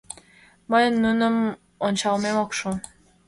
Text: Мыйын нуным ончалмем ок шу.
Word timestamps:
Мыйын 0.69 0.95
нуным 1.03 1.35
ончалмем 1.87 2.35
ок 2.43 2.51
шу. 2.57 2.69